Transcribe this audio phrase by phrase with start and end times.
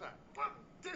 [0.00, 0.10] Hello，
[0.82, 0.90] 大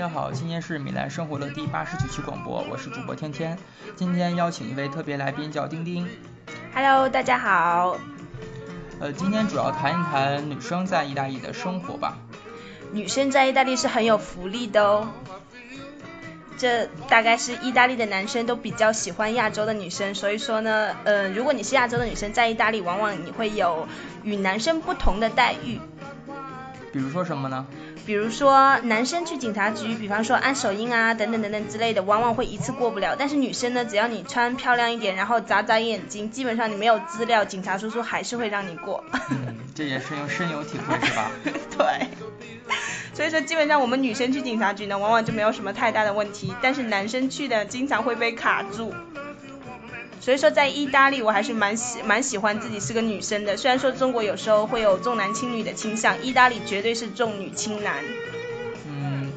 [0.00, 3.58] 家好，今天是米兰生活的第八十九期广播，我是主播天天。
[3.94, 6.08] 今天邀请一位特别来宾，叫丁丁。
[6.74, 7.98] Hello，大家好。
[8.98, 12.16] 呃，今天主要谈一谈女生在意大利的生活吧。
[12.92, 15.06] 女生在意大利是很有福利的哦。
[16.56, 23.86] 这大概是意大利的男生都比较喜欢亚洲的女生，所以说呢，呃，如果你是亚洲的女生，在意大利往往你会有
[24.22, 25.78] 与男生不同的待遇。
[26.92, 27.66] 比如说什么呢？
[28.04, 33.14] 比如说男生去警察局，比方说按手印啊，等等等等之类的，往往会一次过不了。
[33.16, 39.04] 但是女生呢，只要你穿漂亮一点，然后眨眨眼睛，基本上你没有资料，警察叔叔还是会让你过。
[39.30, 41.30] 嗯，这也是有深有体会是吧？
[41.78, 42.08] 对。
[43.12, 48.94] 所以说基本上我们女生去警察局呢，往往就没有什么太大的问题，但是男生去的经常会被卡住。
[50.20, 53.56] 所以说，在意大利我还是蛮喜蛮喜欢自己是个女生的。
[53.56, 58.04] 虽然说中国有时候会有重男轻女的倾向，意大利绝对是重女轻男。
[58.86, 59.32] 嗯，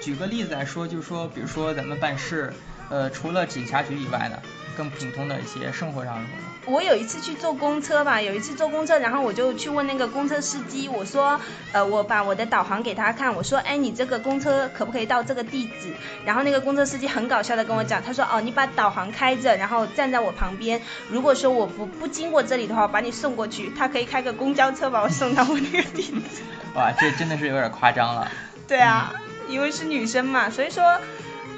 [0.00, 2.52] 举个例子来说，就是说，比如说咱们办事，
[2.88, 4.36] 呃，除了警察局以外呢，
[4.76, 6.24] 更普通的一些生活上。
[6.66, 11.40] 我有一次去坐公车吧，有一次坐公车，然后我就去问那个公车司机，我说，
[11.72, 15.92] 呃，我把我的导航给他看，我说，哎，你这个公车可不可以到这个地址？
[16.24, 26.42] 然后那个公车司机很搞笑的跟我讲，他说，哦，你把导航开着，然后站在我旁边，如果说我不不经过这里的话，把你送过去，他可以开个公交车把我送到我那个地址。
[26.76, 28.30] 哇，这真的是有点夸张了。
[28.68, 29.12] 对啊，
[29.48, 31.00] 因为是女生嘛，所以说。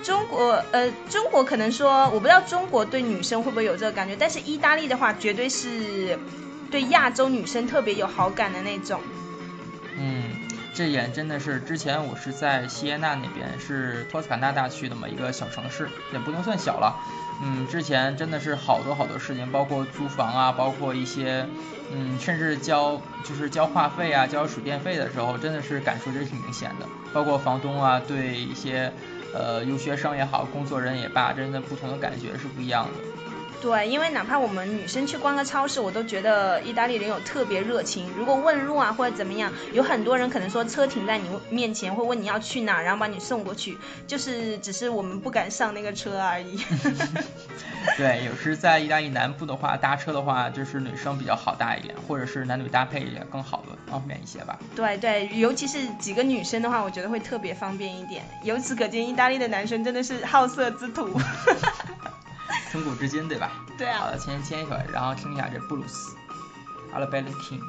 [0.03, 6.19] 中国呃，中国可能说我不知道中国对女生会不会有这个感觉，但是意大利的话，绝对是
[6.71, 9.01] 对亚洲女生特别有好感的那种。
[10.83, 16.97] 这点真的是之前我是在锡耶纳那边，是托斯卡纳大区的嘛一个小城市，也不能算小了。
[17.41, 21.47] 嗯，之前真的是好多好多事情，包括租房啊，包括一些
[21.93, 26.87] 嗯，甚至交就是交话费啊，交水电费的时候，真的是感受真是挺明显的。
[27.15, 28.93] 包括房东啊，对一些。
[29.35, 33.22] 呃，留学生也好，工作人也罢，真的不同的感觉是不一样的。
[33.63, 38.11] 对，因为哪怕我们女生去逛个超市，我都觉得意大利人有特别热情。
[38.17, 43.79] 如果问路啊或者怎么样，有很多人可能说车停在你面前，会问你要去哪，然后把你送过去，
[44.09, 46.61] 就是只是我们不敢上那个车而已。
[47.97, 54.59] 对，有时在意大利南部的话，搭车的话就是女生比较好搭一点，或者是男女搭配也更好的方便一些吧。
[54.75, 58.25] 对对，尤其是几个女生的话，我觉得会特别方便一点。
[58.43, 61.09] 由此可见，意大利的男生真的是好色之徒。
[62.71, 63.53] 从古至今，对吧？
[63.79, 63.99] 对啊。
[64.01, 66.17] 好的，先签一会儿，然后听一下这布鲁斯
[66.95, 67.61] ，Alabama King。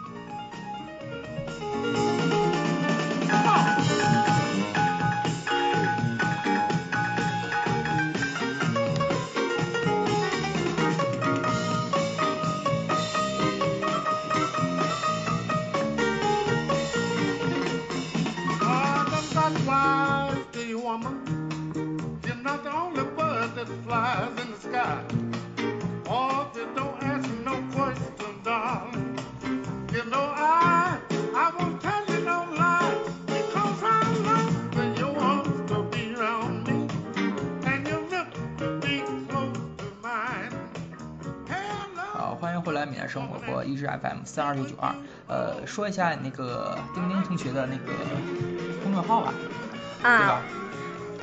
[43.07, 44.95] 生活播一直 FM 三二九九二，
[45.27, 47.93] 呃，说一下那个丁丁同学的那个
[48.81, 49.33] 公众号吧，
[50.01, 50.41] 啊，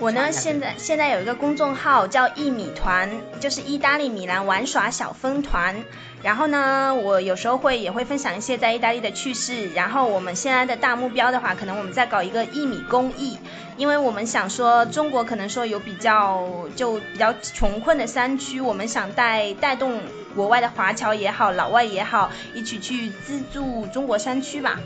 [0.00, 5.77] 我呢现在现在有一个公众号叫一米团，就是意大利米兰玩耍小分团。
[6.22, 9.69] 然后呢，我有时候会也会分享一些在意大利的趣事。
[9.71, 13.38] 然后我们现在的大目标的话，可能我们在搞一个一米公益，
[13.77, 20.00] 因为我们想说中国可能说有比较就比较穷困的山区，我们想带带动
[20.35, 24.79] 国外的华侨也好，老外也好，一起去资助中国山区吧。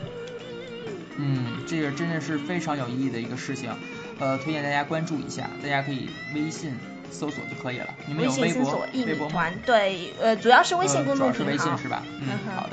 [1.64, 3.70] 嗯，这个真的是非常有意义的一个事情，
[4.19, 6.72] 呃，推荐大家关注一下，大家可以微信。
[7.11, 7.94] 搜索就可以了。
[8.06, 8.88] 你们有微博？
[9.06, 11.32] 微博团对，呃，主要是微信公众号。
[11.32, 12.02] 主要是微信是吧？
[12.20, 12.26] 嗯，
[12.56, 12.70] 好的。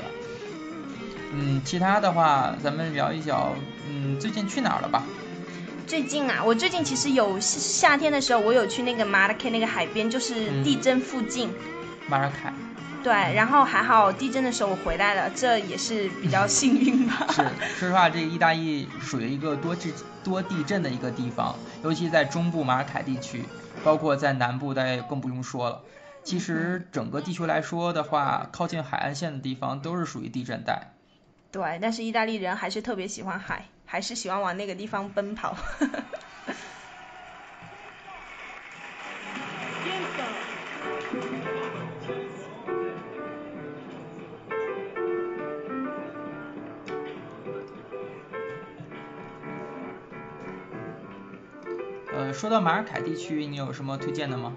[1.32, 3.54] 嗯，其他的话，咱们聊一聊，
[3.88, 5.04] 嗯，最近去哪儿了吧？
[5.86, 10.34] 最近啊，我最近其实有夏天的时候，我有去那个马拉开那个海边，就是
[10.64, 11.48] 地震附近。
[12.08, 12.52] 马拉开。
[13.02, 17.26] 对，然后还好地震的时候我回来了，这也是比较幸运吧。
[17.30, 17.42] 是，
[17.76, 23.44] 说实话，这个意大利属于一个多地多地震的一个地方，尤其在中部马尔凯地区。
[23.82, 25.82] 包括在南部，大家更不用说了。
[26.22, 30.92] 其实整个地球来说的话，靠近海岸线的地方都是属于地震带。
[31.50, 35.56] 对，但是意大利人还是特别喜欢海，还是喜欢往那个地方奔跑。
[52.32, 54.54] 呃，说到马尔凯地区，你有什么推荐的吗？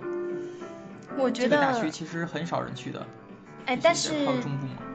[1.18, 3.06] 我觉得这个大区其实很少人去的。
[3.66, 4.14] 哎，但是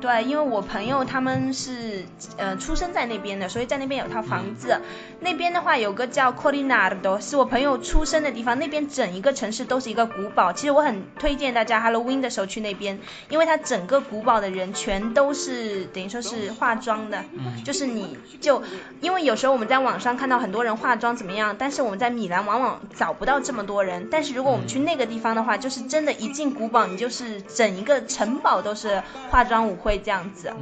[0.00, 2.04] 对，因为我朋友他们是
[2.36, 4.80] 呃出生在那边的，所以在那边有套房子。
[5.20, 8.58] 那边的话有个叫 Corinardo，是我朋友出生的地方。
[8.58, 10.52] 那边整一个城市都是一个古堡。
[10.52, 12.98] 其实我很推荐大家 Halloween 的时候去那边，
[13.28, 17.24] 因为它整个古堡的人全都是等于说是化妆的，
[17.64, 18.62] 就是你就
[19.00, 24.08] 因为有时候我们在网上看到很多人化妆怎么样，但是我们在米兰往往找不到这么多人。
[24.10, 28.50] 但是如果我们去那个地方的话，就是真的，一进古堡你就是整一个城堡。
[28.60, 30.52] 都是化妆舞会这样子，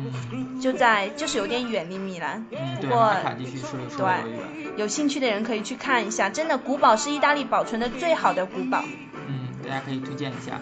[0.60, 2.44] 就在就是有点远离米兰，
[2.80, 3.14] 不过
[3.96, 8.82] 对有兴趣的人可以去看一下，真的古堡是意大利保存的最好的古堡。
[9.28, 10.60] 嗯，大家可以推荐一下。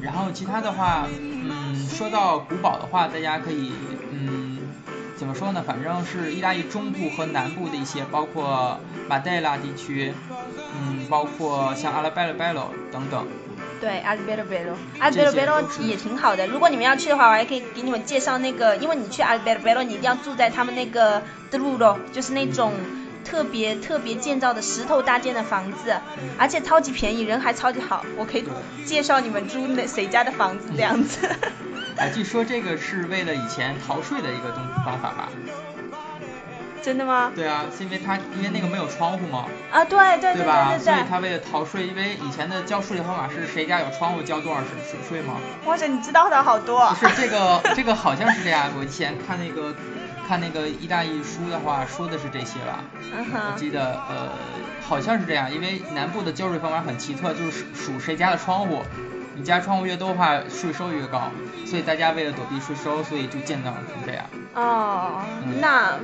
[0.00, 3.72] 然后其他的话，嗯，说到古堡的话，大家可以
[4.10, 4.58] 嗯
[5.16, 5.62] 怎么说呢？
[5.64, 10.12] 反正是意大利中部和南部的一些，包括马代拉地区，
[10.76, 13.26] 嗯，包括像阿拉贝罗贝罗等等。
[13.82, 16.46] 对，阿尔贝罗贝罗，阿尔贝罗贝罗也挺好的。
[16.46, 21.20] 如果你们要去的话，我还可以给你们介绍那个，因为你去阿尔贝罗贝罗，你一定要住在他们那个
[22.12, 22.72] 就是那种
[23.24, 25.96] 特别特别建造的石头搭建的房子，
[26.38, 28.06] 而且超级便宜，人还超级好。
[28.16, 28.44] 我可以
[28.86, 31.28] 介绍你们住那谁家的房子这样子。
[31.96, 35.28] 哎，据说这个是为了以前逃税的一个东方法吧？
[36.82, 37.30] 真的吗？
[37.34, 39.46] 对啊，是因为他因为那个没有窗户嘛。
[39.70, 40.78] 啊，对对对对对。
[40.80, 45.34] 所以他为了逃税，因为以前的交税的方法是谁家有窗户交多少税税税吗？
[45.64, 46.88] 哇塞，你知道的好多。
[46.90, 49.74] 不是这个 这个好像是这样，我以前看那个
[50.26, 52.80] 看那个意大利书的话说的是这些吧。
[53.14, 53.40] 嗯哼。
[53.52, 54.28] 我记得呃
[54.86, 58.82] 好像是这样，因为南部的交税方法很奇特，就是数谁家的窗户，
[59.34, 61.30] 你家窗户越多的话税收越高，
[61.66, 64.24] 所以大家为了躲避税收，所以就建造成这样。
[64.54, 65.22] 哦，
[65.60, 65.98] 那。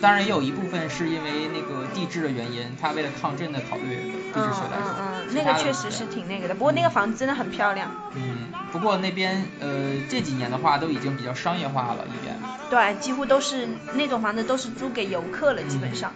[0.00, 3.96] 当然也有一部分是因为那个地质的原因，他为了抗震的考虑，
[4.32, 6.54] 地质学来说，嗯嗯，那个确实是挺那个的。
[6.54, 7.90] 不过那个房子真的很漂亮。
[8.14, 9.68] 嗯，不过那边呃
[10.08, 12.34] 这几年的话都已经比较商业化了一边。
[12.70, 16.10] 对，几乎都是那种房子都是租给游客了，基本上。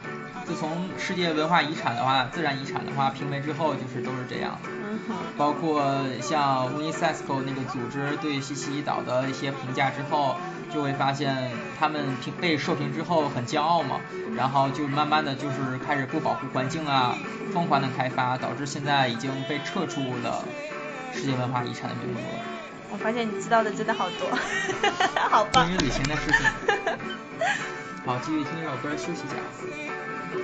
[0.46, 4.58] 自从世界文化遗产的话，自然遗产的话评为之后，就是都是这样。
[4.64, 5.14] 嗯哼。
[5.36, 10.36] 包括像 UNESCO 那个组织对西西里岛的一些评价之后，
[10.72, 14.00] 就会发现他们评被受评之后很骄傲嘛，
[14.36, 17.16] 然后就慢慢的就是开始不保护环境啊，
[17.52, 20.44] 疯狂的开发，导致现在已经被撤出了
[21.12, 22.44] 世界文化遗产的名录了。
[22.90, 24.28] 我发现你知道的真的好多，
[25.28, 25.64] 好棒。
[25.66, 26.40] 关于旅行的事情。
[28.06, 29.34] 好，继续听一首歌休息一下。
[30.34, 30.42] 欢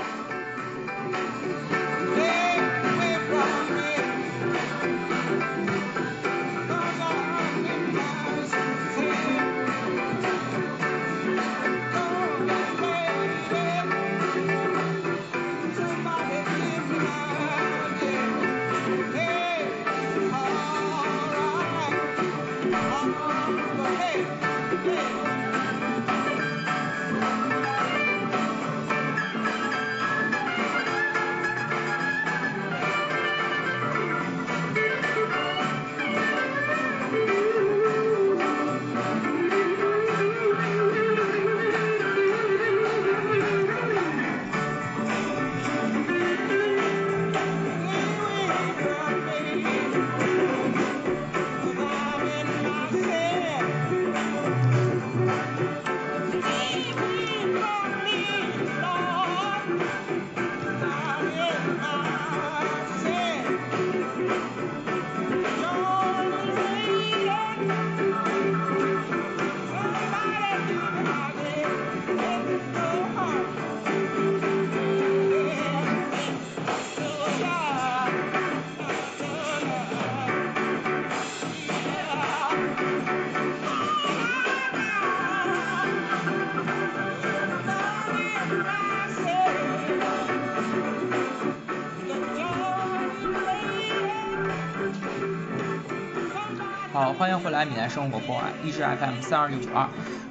[97.40, 99.88] 回来，米兰生活广播啊，一支 FM 三二六九二。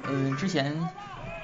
[0.08, 0.88] 嗯，之前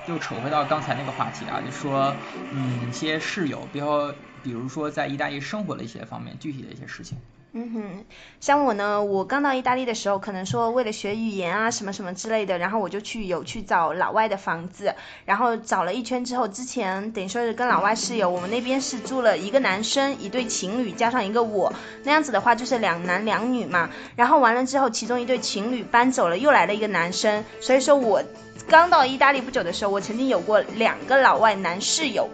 [0.06, 2.16] 又扯回到刚才那个话题啊，就说
[2.52, 7.18] 嗯，一些室友，比如比如说在意大利生活的一些方面，具体的一些事情。
[7.58, 8.04] 嗯哼，
[8.38, 14.94] 像我呢，我刚到意大利的时候，可能说为了学语言啊，什么什么之类的，然后我就去有去找老外的房子，
[15.24, 21.72] 然后找了一圈之后，之前等于说是跟老外室友，我们那边是住了一个男生，一对情侣加上一个我，
[22.04, 23.88] 那样子的话就是两男两女嘛。
[24.16, 28.22] 然后完了之后，其中一对情侣搬走了，又来了一个男生，所以说我
[28.68, 32.28] 刚到意大利不久的时候，我曾经有过两个老外男室友。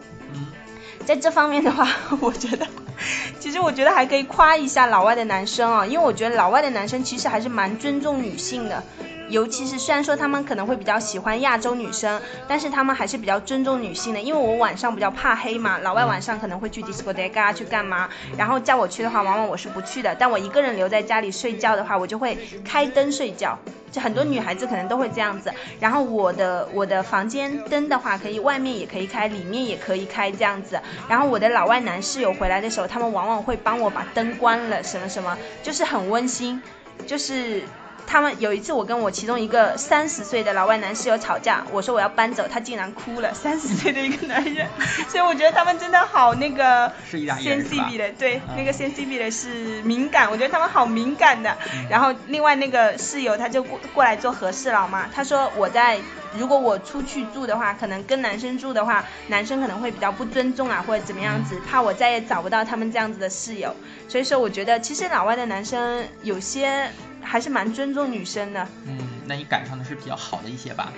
[1.04, 1.88] 在这方面的话，
[2.20, 2.64] 我觉得，
[3.40, 8.82] 其实我觉得还可以夸一下老外的男生啊，因为我觉得老外的男生其实还是蛮尊重女性的，
[9.28, 14.20] 尤其是虽然说他们可能会比较喜欢亚洲女生，但是他们还是比较尊重女性的。
[14.20, 20.14] 因为我晚上比较怕黑嘛，老外晚上可能会去 discoteca 去干嘛，然后叫我去的话，往往我是不去的。
[20.14, 23.58] 但我一个人留在家里睡觉的话，我就会开灯睡觉。
[23.90, 30.80] 就很多女孩子可能都会这样子，然后我的我的房间灯的话，可以外面也可以开，里面也可以开这样子。
[31.06, 36.60] 然后我的老外男室友回来的时候，他们往往会帮我把灯关了，什么什么，就是很温馨，
[37.06, 37.62] 就是。
[38.06, 43.32] 他们有一次，我跟我其中一个三十岁的老外男室友吵架，我说我要搬走，他竟然哭了。
[43.34, 44.66] 三十岁的一个男人，
[45.08, 46.92] 所以我觉得他们真的好那个。
[47.10, 51.56] 是意大的，对，那个 sensitive 的是敏感，我觉得他们好敏感的。
[51.88, 55.98] 然后另外那个室友他就过过来做和事佬嘛，他说我在
[56.36, 63.74] 如果我出去住的话，可能跟男生住的话，男生可能会比较不尊重啊，或者怎么样子，怕我再也找不到他们这样子的室友。
[64.08, 66.90] 所以说，我觉得其实老外的男生有些。
[67.22, 68.66] 还是蛮尊重女生的。
[68.86, 70.92] 嗯，那你赶上的是比较好的一些吧？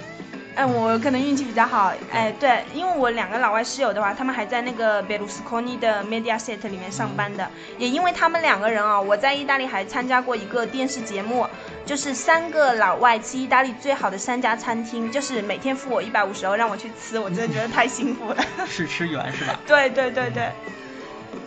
[0.56, 1.92] 哎，我可能运气比较好。
[2.12, 7.50] 哎，对，因为我两个老外室友的话，他们还在那个贝鲁斯科尼的 Mediaset 里面上班的。
[7.76, 11.44] 也因为他们两个人啊，我在意大利还参加过一个电视节目，
[11.84, 18.36] 就是三个老外吃意大利最好的三家餐厅，就是每天付我一百五十欧让我去吃，我真的觉得太幸福了。
[18.64, 19.58] 试吃员是吧？
[19.66, 20.52] 对对对对。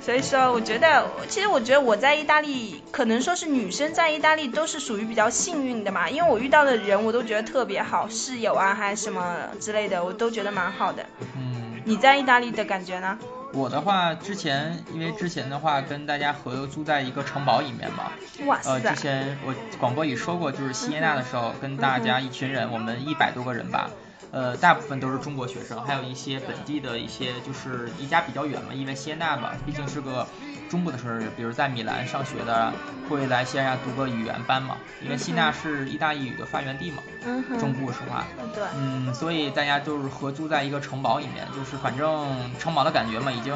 [0.01, 11.05] 所以说，我觉得，其实我觉得我在意大利，可能说是女生在意大利都是属于比较幸运的嘛，因为我遇到的人我都觉得特别好，室友啊还是什么之类的，我都觉得蛮好的。
[11.35, 13.17] 嗯，你在意大利的感觉呢？
[13.53, 18.11] 我的话，之前因为之前的话跟大家合租在一个城堡里面嘛，
[18.45, 18.71] 哇塞！
[18.71, 23.89] 呃，之前我广播里说过，就是锡耶纳的时候，跟大家一群人，我们一百多个人吧。
[24.31, 30.27] 呃，大部分都是中国学生，还有一些本地的一些，就是离家比较远嘛，因为锡耶纳嘛，毕竟是个
[30.69, 32.73] 中部的城市，比如在米兰上学的，
[33.09, 42.29] 会来西班牙读个语言班嘛，因为谢纳是意大利语的发源地嘛，嗯中部是话，对，嗯，所以大家就是合租在一个城堡里面，就是反正
[42.59, 43.55] 城堡的感觉嘛，已经，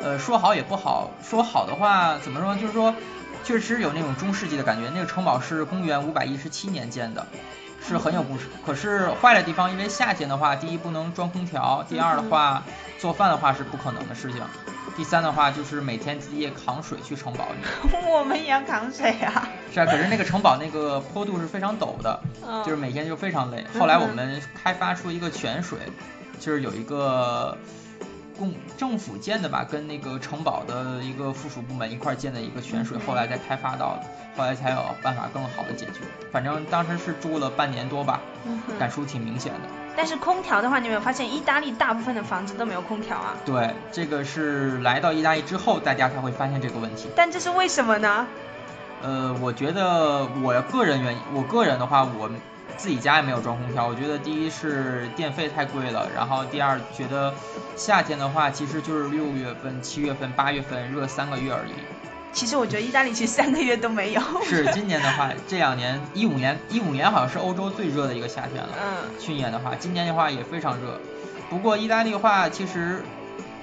[0.00, 2.94] 呃，说好也不好，说好的话怎么说，就是说
[3.44, 7.24] 确实有那种中世纪的感觉，那个城堡是公元五百一十七年建的。
[7.86, 12.62] 是很有故事，可是坏的地方，因为夏天的话，第一不能装空调，第二的话
[12.98, 14.40] 做饭的话是不可能的事情，
[14.96, 17.90] 第三的话就是每天自己也扛水去城堡里。
[18.10, 19.46] 我们也要扛水啊。
[19.70, 22.18] 是啊，可是那个城堡那个坡度是非常陡的，
[22.64, 23.62] 就是每天就非常累。
[23.78, 25.78] 后来我们开发出一个泉水，
[26.40, 27.54] 就是有一个。
[28.38, 34.02] 公政府建的吧，跟那个城堡的一个附属部门一块建的一个泉水，后来再开发到的，
[34.36, 36.00] 后来才有办法更好的解决。
[36.32, 38.20] 反正当时是住了半年多吧，
[38.78, 39.60] 感触挺明显的。
[39.96, 43.36] 但是空调的话，你有没有发现意大利大部分的房子都没有空调啊？
[43.44, 47.08] 对，这个是来到意大利之后，大家才会发现这个问题。
[47.14, 48.26] 但这是为什么呢？
[49.02, 52.28] 呃，我觉得我个人原因，我个人的话，我。
[52.76, 57.32] 自己家也没有装空调，我觉得第一是电费太贵了，然后第二觉得
[57.76, 61.72] 夏天的话其实就是六月份、七月份、八月份热三个月而已。
[62.32, 64.20] 其实我觉得意大利其实三个月都没有。
[64.42, 68.70] 是 今年的话，这两年一五年一五年好像是欧洲最热的一个夏天了。
[68.82, 69.20] 嗯。
[69.20, 71.00] 去年的话，今年的话也非常热。
[71.48, 73.04] 不过意大利的话，其实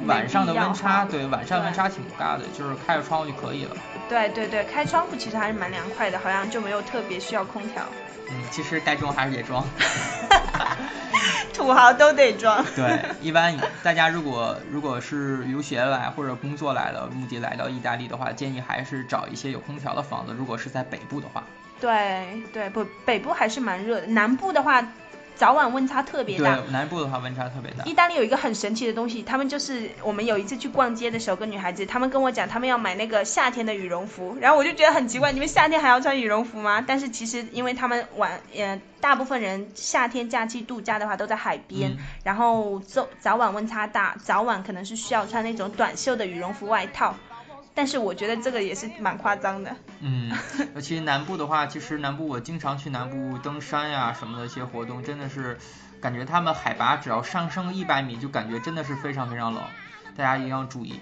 [0.06, 3.76] 晚上的温差，对晚上温差挺大的，就是开着窗户就可以了。
[4.08, 7.84] 对对对，开窗户其实还是蛮凉快的，好像就没有特别需要空调。
[8.32, 9.64] 嗯，其实该装还是得装，
[11.54, 12.64] 土豪都得装。
[12.76, 20.34] 对，一般大家如果如果是留学来或者工作来了，目的来到意大利的话，建议还是找一些有空调的房子。
[20.38, 21.44] 如果是在北部的话，
[21.80, 24.82] 对对，不北部还是蛮热的，南部的话。
[25.36, 27.84] 早晚温差特别大，对南部的话温差特别大。
[27.86, 36.84] 意大利有一个很神奇的东西，他们就是我们有一次去逛街的时候，跟女孩子，他们跟我讲，他们要买那个夏天的羽绒服，然后我就觉得很奇怪，你们夏天还要穿羽绒服吗？
[36.86, 47.16] 但是其实因为他们晚，呃，大部分人夏天假期度假的话都在海边，然后早早晚温差大，早晚可能是需要穿那种短袖的羽绒服外套。
[47.74, 49.76] 但是我觉得这个也是蛮夸张的。
[50.02, 50.32] 嗯，
[50.76, 55.58] 尤其南部的话，其实南部我经常去南部登山呀什么的一些活动，真的是
[56.02, 59.64] 感觉他们海拔只要上升一百米，就感觉真的是非常非常冷，
[60.18, 61.00] 大家一定要注意。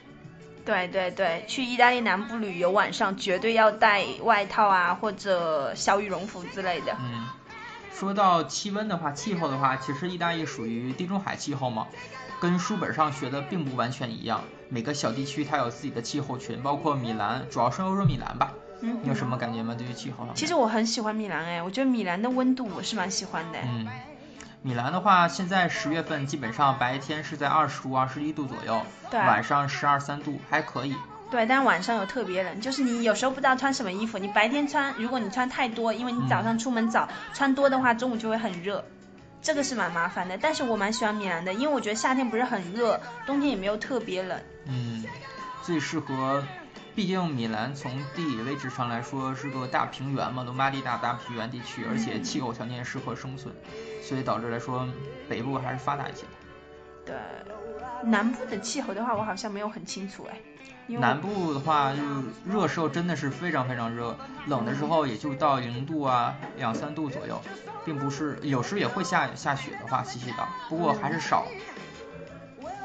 [0.65, 6.95] 对对对，去意大利南部旅游，晚上绝对要带外套啊，或者小羽绒服之类的。
[6.99, 7.27] 嗯，
[7.91, 11.87] 说到气温的话，气候的话，其实意大利属于地中海气候嘛，
[12.39, 14.41] 跟书本上学的并不完全一样。
[14.69, 18.53] 每个小地区它有自己的气候群，包括米兰，主要是欧洲米兰吧。
[18.81, 19.75] 嗯，你有什么感觉吗？
[19.77, 20.27] 对于气候？
[20.35, 23.59] 其实我很喜欢米兰哎，我觉得米兰的温度我是蛮喜欢的。
[23.63, 23.87] 嗯，
[24.61, 28.81] 米兰的话，现在十月份基本上白天是在二十度、二十一度左右，
[29.11, 30.95] 对，晚上十二三度，还可以。
[31.31, 38.83] 对，但是晚上有特别冷，就是你有时候不知道穿什么衣服，你白天穿，如果你穿太多，因为你早上出门早，穿多的话，中午就会很热，
[39.41, 40.37] 这个是蛮麻烦的。
[40.37, 44.39] 但是我蛮喜欢米兰的，因为我觉得夏天不是很热，冬天也没有特别冷。
[44.65, 45.03] 嗯，
[45.63, 46.43] 最适合，
[46.95, 53.53] 毕竟米兰从地理位置上来说是个大平原嘛，罗马尼亚大平原地区，而且气候条件适合生存，
[54.01, 54.87] 所以导致来说
[55.27, 56.23] 北部还是发达一些。
[57.09, 57.17] 对，
[58.03, 60.37] 南部的气候的话，我好像没有很清楚哎。
[60.87, 67.39] 南部的话，就是热时候真的是非常非常热，冷的时候也就到零度啊，两三度左右，
[67.85, 71.45] 并不是有时也会下下雪的话，细细的，不过还是少。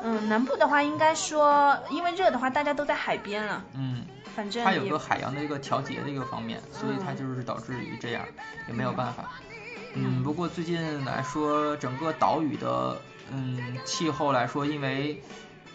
[0.02, 3.64] 嗯，南部的话，应该说因为热的话，大家都在海边了。
[3.74, 4.04] 嗯，
[4.34, 8.22] 反正它有个海洋的一个调节的一个方面，所以它就是导致于这样，
[8.68, 9.24] 也没有办法。
[9.94, 13.00] 嗯，不过最近来说，整个岛屿的
[13.30, 15.22] 嗯气候来说，因为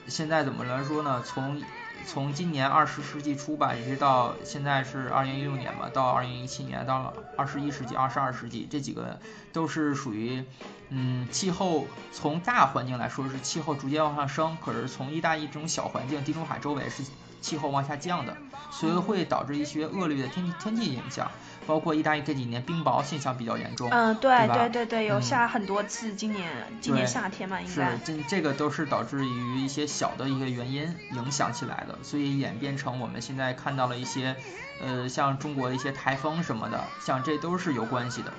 [0.08, 1.22] 现在怎么来说呢？
[1.26, 1.62] 从
[2.08, 9.20] 从今年二十世纪初吧，一直到现在是二零一六年嘛，到二零一七年，到了二十一世纪、二十二世纪，这几个
[9.52, 10.44] 都是属于，
[10.90, 17.04] 嗯，气候从大环境来说是气候逐渐往上升，可是从意大利这种小环境，地中海周围是
[17.42, 18.36] 气候往下降的，
[18.72, 21.30] 所以会导致一些恶劣的天气天气影响。
[21.68, 26.50] 包括意大利这几年冰雹现象比较严重，嗯，对对对对，有下很多次，今年
[26.82, 34.36] 今年夏天嘛，应该是这这个都是导致于一些小的一个原因影响起来的，所以演变成我们现在看到了一些，
[34.82, 38.34] 呃，像中国的一些台风什么的，像这都是有关系的，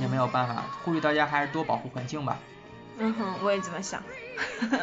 [0.00, 2.38] 也没有办法，呼吁大家还是多保护环境吧。
[2.98, 4.02] 嗯哼，我也这么想。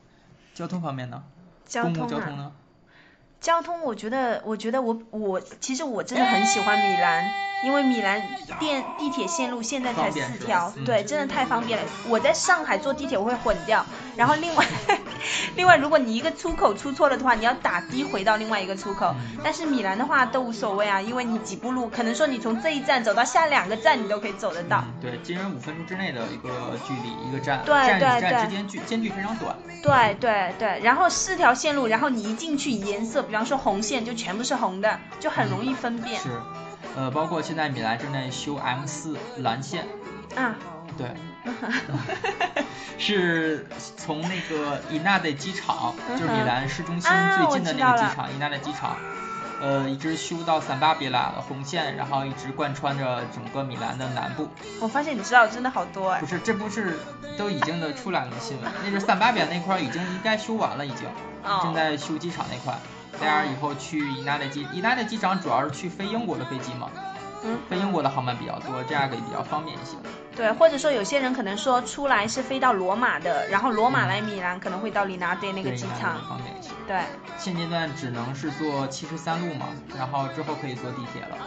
[0.61, 1.23] 交通方面呢？
[1.81, 2.51] 公共交通呢？
[3.39, 7.50] 交通，我觉得，我觉得我我其实我真的很喜欢米兰。
[7.63, 8.21] 因为米兰
[8.59, 11.85] 电地铁线路现在才四条，对，真的太方便了。
[12.07, 14.65] 我在上海坐地铁我会混掉，然后另外，
[15.55, 19.13] 另外如果你一个出口出错了的话，你要打的回到另外一个出口。
[19.43, 24.83] 但是米兰的话都无所谓啊，因为你几步路，可能说你从这一站走到下两个站，你都可以走得到。
[24.99, 29.55] 对，基本五分钟之内的一个距离，一个站，站与站之间距间距非常短。
[29.83, 36.19] 对对对，然后四条线路，然后你一进去颜色，比方说红线就全部是红的，就很容易分辨。
[36.19, 36.29] 是。
[36.95, 39.85] 呃，包括现在米兰正在修 M 四蓝线，
[40.35, 40.55] 啊，
[40.97, 41.07] 对，
[42.99, 43.65] 是
[43.97, 48.97] 从那个伊纳的机场，就是米兰市中心最近的那个机场，伊纳的机场，
[49.61, 54.49] 呃，一直修到三巴比拉的红线，然后一直贯穿着整个米兰的南部。
[54.81, 56.19] 我发现你知道真的好多哎。
[56.19, 56.99] 不是，这不是
[57.37, 61.07] 都已经的出来了新闻，那是三巴比拉那块已经应该修完了，已经，
[61.63, 62.77] 正在修机场那块。
[63.19, 66.89] 这样以后去伊纳的机，伊纳的机场主要是去飞英国的飞机嘛，
[67.43, 69.97] 嗯，飞英国的航班比较多，这样可以比较方便一些。
[70.35, 76.69] 对，或者说有些人可能说出来是飞到罗马的，然后罗马来米兰可能会到里纳德那个机场，方便一些。
[76.87, 77.01] 对，
[77.37, 81.37] 现阶段只能是坐七十三路嘛，然后之后可以坐地铁了。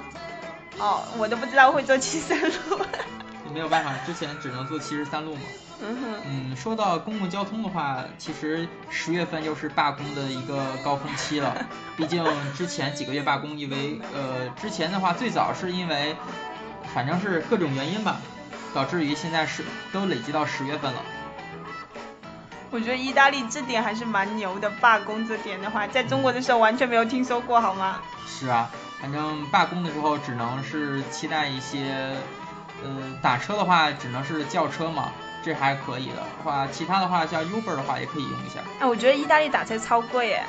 [0.79, 2.85] 哦，我都不知道会坐七十三路。
[3.53, 5.40] 没有办法，之前只能坐七十三路嘛。
[5.80, 11.66] 嗯，说到公共交通的话，其实十月份又是罢工的一个高峰期了。
[11.96, 16.16] 毕竟之前几个月罢工，因为呃，之前的话最早是因为，
[16.94, 18.16] 反正是各种原因吧，
[18.72, 21.00] 导致于现在是都累积到十月份了。
[22.70, 28.00] 我觉得意大利这点还是蛮牛的，罢工这点的话，在中国的时候完全没有听说过，好吗？
[28.26, 32.16] 是啊，反正罢工的时候只能是期待一些。
[32.87, 35.10] 嗯，打车的话只能是叫车嘛，
[35.44, 36.22] 这还可以的。
[36.42, 38.61] 话其他的话，像 Uber 的话也可以用一下。
[38.80, 40.42] 哎，我觉得意大利打车超贵耶。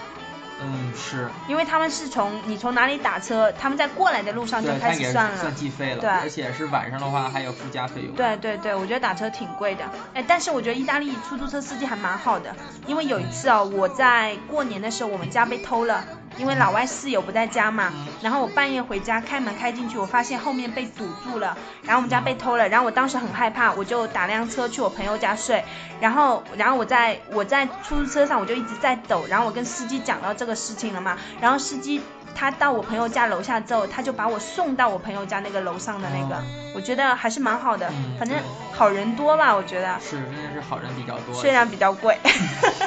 [0.61, 1.27] 嗯，是。
[1.49, 5.37] 因为他们是从你从哪里打车，他们在过来的路上就开始算了。
[5.37, 5.99] 算计费了。
[5.99, 6.09] 对。
[6.09, 8.15] 而且是晚上的话还有附加费用。
[8.15, 9.83] 对对对，我觉得打车挺贵的。
[10.13, 12.55] 哎，但是我觉得意大利出租车司机还蛮好的，
[12.87, 16.05] 因为有一次哦，我在过年的时候我们家被偷了。
[16.37, 25.63] 因为老外室友不在家嘛，然后我半夜回家开门开进去，我发现后面被堵住了，然后我们家被偷了，然后我当时很害怕，我就打辆车去我朋友家睡，
[25.99, 32.01] 然后然后我在我在出租车上我就一直在抖，然后我跟司机讲到这个事情了嘛，然后司机
[32.35, 36.35] 他到我朋友家楼下之后，他就把我送到我朋友家那个楼上的那个，
[36.75, 38.37] 我觉得还是蛮好的，反正
[38.73, 39.97] 好人多吧，我觉得。
[40.01, 42.17] 是真的是好人比较多，虽然比较贵，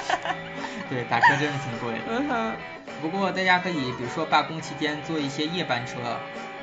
[0.91, 2.53] 对，打车真的挺贵，嗯哼。
[3.01, 6.19] 不过大家可以，比如说罢工期间坐一些夜班车，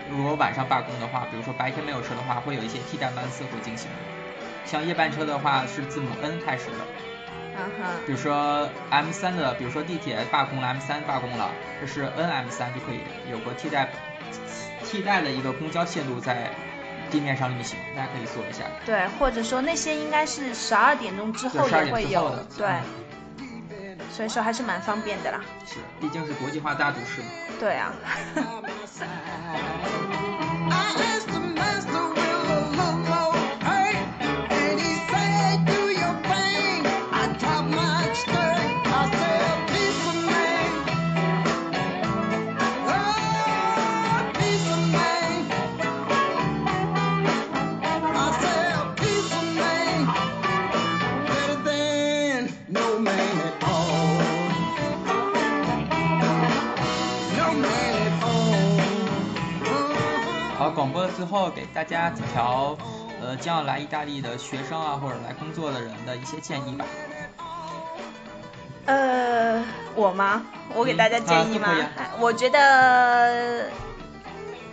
[0.10, 3.90] 如果晚上罢工的话，比如说白天没有车的话，会有一些替代班次会进行。
[4.66, 6.86] 像夜班车的话是字母 N 开始的，
[7.56, 7.86] 嗯哼。
[8.06, 13.00] 比如说 M 三的，比如说地铁罢工了，M 三罢工了，这是 N M 三就可以
[13.32, 13.90] 有个替代
[14.84, 16.50] 替代的一个公交线路在
[17.12, 18.64] 地面上运行，大家可以做一下。
[18.86, 22.68] 对，或者说那些应该是十二点钟之后也会有，对。
[24.16, 25.42] 所以说还是蛮方便的啦。
[25.66, 27.28] 是，毕竟是国际化大都市嘛。
[27.60, 27.92] 对啊。
[61.36, 62.78] 后，给大家几条，
[63.22, 66.86] 呃，将要来意大利的学生啊，或者来工作的人的一些建议吧。
[68.86, 69.62] 呃，
[69.96, 70.44] 我吗？
[70.74, 71.76] 我给大家建议吗？
[72.20, 73.66] 我觉得，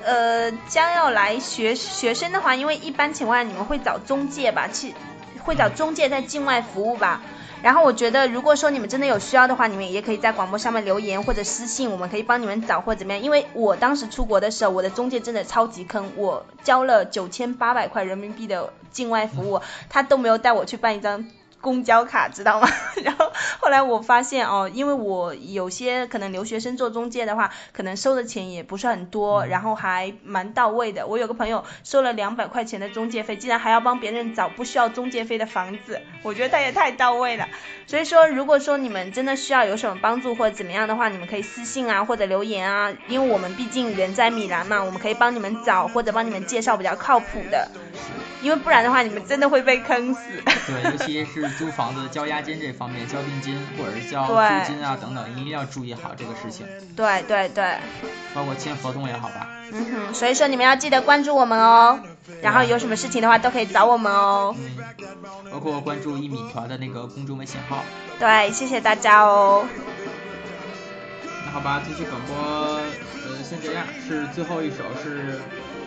[0.04, 4.94] 呃，将要来学学生的话，因为一般情况下你们会找中介吧，去
[5.42, 7.22] 会找中介在境外服务吧。
[7.62, 13.22] 然后我觉得，如果说你们真的有需要的话，你们也可以在广播上面留言或者私信，我们可以帮你们找或者怎么样。
[13.22, 21.24] 因为我当时出国的时候，我的中介真的超级坑，我交了九千八百块人民币的境外服务，他都没有带我去办一张。
[21.62, 22.68] 公交卡知道吗？
[23.02, 31.06] 然后后来我发现哦，因为我有些可能留学生做中介的话，可能收的钱也不是很多，然后还蛮到位的。
[31.06, 37.48] 我有个朋友收了两百块钱的中介费，竟然还要帮别人找不需要中介费的房子，我觉得他也太到位了。
[37.86, 47.68] 所以说，如果说你们真的需要有什么帮助或者怎么样的话，你们可以私信啊或者留言啊，因为我们毕竟人在米兰嘛，我们可以帮你们找或者帮你们介绍比较靠谱的。
[48.42, 50.20] 因为不然的话，你们真的会被坑死。
[50.66, 54.32] 对，尤其是租房子交押金这方面，交定金或者是交租
[54.66, 56.66] 金啊等等，一定要注意好这个事情。
[56.96, 57.76] 对对对。
[58.34, 59.48] 包括签合同也好吧。
[59.72, 62.00] 嗯哼，所以说你们要记得关注我们哦，
[62.42, 64.54] 然后有什么事情的话都可以找我们哦。
[64.58, 64.76] 嗯。
[65.50, 67.84] 包括关注一米团的那个公众微信号。
[68.18, 69.64] 对，谢谢大家哦。
[71.52, 75.38] 那好吧，这期广播呃先这样，是最后一首是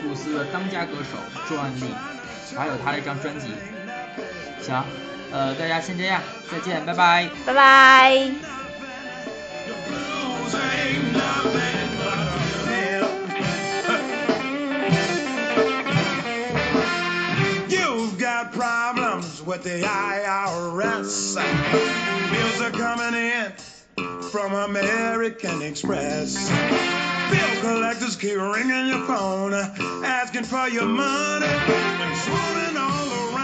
[0.03, 1.17] 布斯的当家歌手
[1.49, 1.85] 专利。
[2.55, 3.47] 还有他的一张专辑，
[4.61, 4.85] 行，
[5.31, 8.31] 呃，大家先这样，再见，拜拜，拜拜。
[17.67, 21.35] You've got problems with the IRS.
[22.31, 23.51] Bills are coming in
[24.35, 26.49] from American Express.
[27.31, 29.53] Bill collectors keep ringing your phone,
[30.03, 33.34] asking for your money, and swooning all around